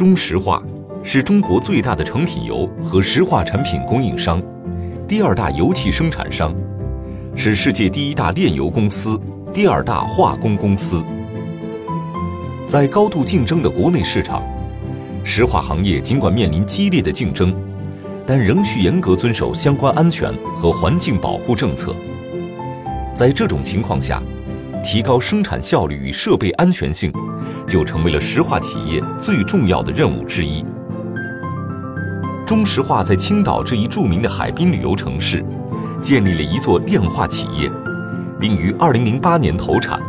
[0.00, 0.62] 中石化
[1.02, 4.42] 是中国最大的成品油和石化产品供应商，
[5.06, 6.54] 第二大油气生产商，
[7.36, 9.20] 是世界第一大炼油公司、
[9.52, 11.04] 第二大化工公司。
[12.66, 14.42] 在高度竞争的国内市场，
[15.22, 17.54] 石化行业尽管面临激烈的竞争，
[18.24, 21.94] 但仍需严格遵守相关安全和环境保护政策。
[23.14, 24.22] 在这种情况下，
[24.82, 27.12] 提高生产效率与设备安全性，
[27.66, 30.64] 就成为了石化企业最重要的任务之一。
[32.46, 35.44] 中石化在青岛这一著名的海滨旅游城市，
[36.02, 37.70] 建立了一座炼化企业，
[38.40, 40.00] 并于2008年投产。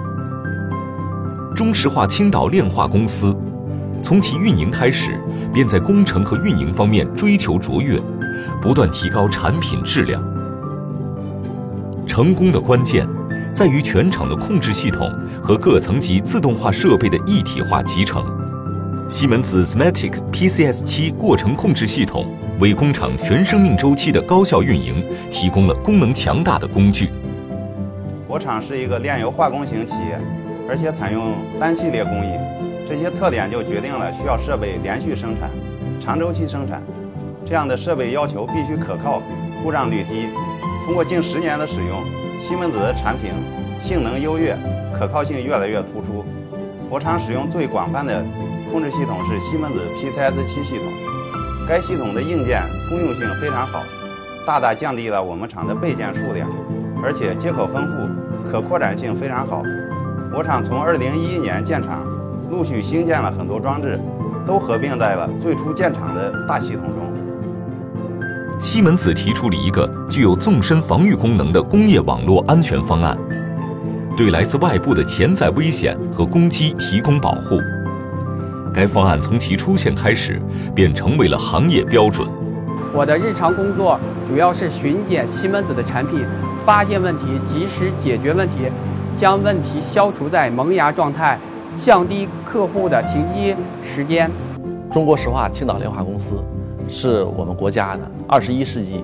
[1.56, 3.36] 中石化青岛炼化公司，
[4.02, 5.20] 从其运营开始，
[5.54, 8.02] 便在工程和运营方面追求卓越，
[8.62, 10.24] 不断提高产品质量。
[12.08, 13.08] 成功的关键，
[13.62, 18.26] 在于全厂的控制系统和各层级自动化设备的一体化集成。
[19.08, 22.26] 西门子 SMATIC PCS7 过程控制系统，
[22.60, 27.12] 为工厂全生命周期的高效运营提供了功能强大的工具。
[28.28, 30.20] 我厂是一个炼油化工型企业。
[30.68, 32.32] 而且采用单系列工艺，
[32.90, 35.52] 这些特点就决定了需要设备连续生产、
[36.02, 36.82] 长周期生产。
[37.46, 39.22] 这样的设备要求必须可靠，
[39.62, 40.26] 故障率低。
[40.84, 42.02] 通过近十年的使用，
[42.52, 43.32] 西门子的产品
[43.82, 44.54] 性能优越，
[44.94, 46.26] 可靠性越来越突出。
[46.90, 48.26] 我厂使用最广泛的
[48.70, 50.86] 控制系统是西门子 PCS7 系统，
[51.66, 53.82] 该系统的硬件通用性非常好，
[54.46, 56.46] 大大降低了我们厂的备件数量，
[57.02, 59.64] 而且接口丰富，可扩展性非常好。
[60.36, 62.06] 我厂从二零一一年建厂，
[62.52, 63.98] 陆续新建了很多装置，
[64.46, 67.01] 都合并在了最初建厂的大系统中。
[68.62, 73.18] 西门子提出了一个具有纵深防御功能的工业网络安全方案，
[74.16, 77.60] 对来自外部的潜在危险和攻击提供保护。
[78.72, 80.40] 该方案从其出现开始，
[80.76, 82.28] 便成为了行业标准。
[82.94, 86.24] 我的日常工作主要是巡检西门子的产品，
[86.64, 88.54] 发现问题，及时解决问题。
[89.18, 91.38] 将问题消除在萌芽状态，
[91.76, 94.30] 降低客户的停机时间。
[94.92, 96.36] 中国石化青岛炼化公司
[96.92, 99.02] 是我们国家的二十一世纪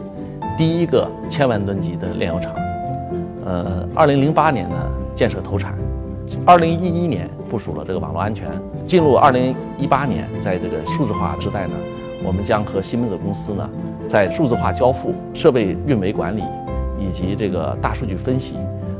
[0.57, 2.53] 第一个千万吨级的炼油厂。
[3.45, 4.75] 呃，二零零八年呢
[5.15, 5.73] 建设投产，
[6.45, 8.49] 二零一一年部署了这个网络安全。
[8.85, 11.73] 进入二零一八年，在这个数字化时代呢，
[12.25, 13.69] 我们将和西门子公司呢
[14.05, 16.43] 在数字化交付、设备运维管理
[16.99, 18.55] 以及这个大数据分析。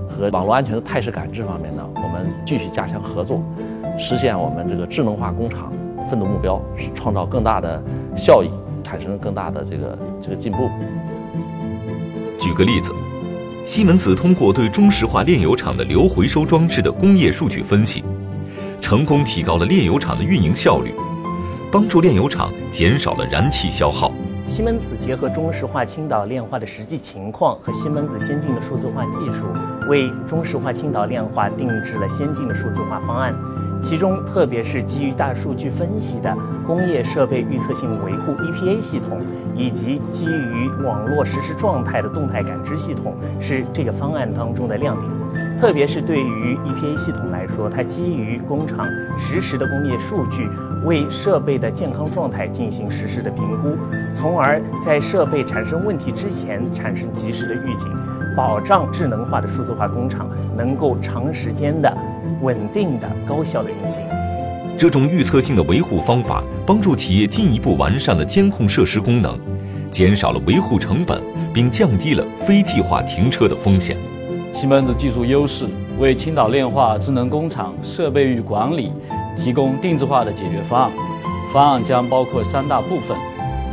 [0.09, 3.42] 和网络安全的态势感知方面呢，我们继续加强合作，
[4.00, 5.72] 实现我们这个智能化工厂
[6.09, 6.59] 奋斗目标，
[6.96, 7.84] 创造更大的
[8.16, 8.50] 效益，
[8.88, 10.70] 产生更大的这个这个进步。
[12.40, 12.94] 举个例子，
[13.66, 18.02] 西门子通过对中石化炼油厂的硫回收装置的工业数据分析，
[18.80, 20.94] 成功提高了炼油厂的运营效率，
[21.70, 24.14] 帮助炼油厂减少了燃气消耗。
[24.47, 29.46] 西门子结合中石化青岛炼化的实际情况和西门子先进的数字化技术，
[29.90, 33.36] 为中石化青岛炼化定制了先进的数字化方案。
[33.81, 39.22] 其中，特别是基于大数据分析的工业设备预测性维护 （EPA） 系统，
[39.53, 45.12] 以及基于网络实时状态的动态感知系统，是这个方案当中的亮点。
[45.59, 48.88] 特别是对于 EPA 系统来说，它基于工厂
[49.18, 50.48] 实时的工业数据，
[50.86, 53.75] 为设备的健康状态进行实时的评估，
[54.14, 57.90] 从而在设备产生问题之前产生及时的预警，
[58.36, 61.92] 保障智能化的数字化工厂能够长时间的、
[62.42, 64.04] 稳定的、高效的运行。
[64.78, 69.36] 这种预测性的维护方法，帮助企业进一步完善了监控设施功能，
[69.90, 71.19] 减少了维护成本，
[71.52, 73.98] 并降低了非计划停车的风险。
[74.59, 75.68] 西门子技术优势
[76.00, 78.91] 为青岛炼化智能工厂设备与管理
[79.40, 80.91] 提供定制化的解决方案。
[81.53, 83.16] 方案将包括三大部分：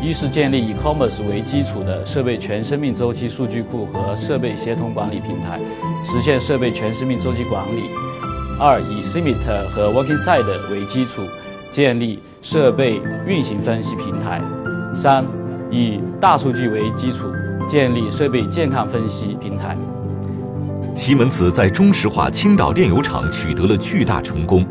[0.02, 5.58] 一是建立以 Commerce 为基础的设备全生命周期数据库和设备协同管理平台，
[6.04, 7.88] 实现设备全生命周期管理；
[8.60, 11.22] 二以 Simit 和 Working Side 为基础，
[11.72, 14.38] 建立设备运行分析平台；
[14.94, 15.24] 三
[15.70, 17.28] 以大数据为基础，
[17.66, 19.78] 建立设备健康分析平台。
[20.94, 24.64] 西门子在中石化青岛炼油厂取得了巨大成功，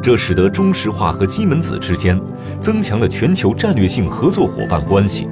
[0.00, 2.18] 这使得中石化和西门子之间
[2.60, 5.28] 增强了全球战略性合作伙伴关系，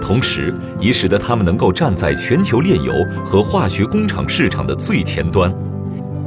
[0.00, 2.94] 同时也使得他们能够站在全球炼油
[3.26, 5.54] 和化学工厂市场的最前端，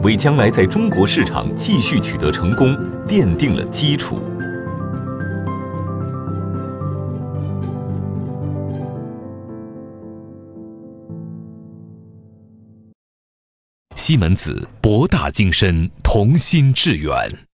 [0.04, 2.78] 为将来在中国市场继续取得成功
[3.08, 4.22] 奠定了基础。
[14.00, 17.49] 西门子博大精深，同心致远。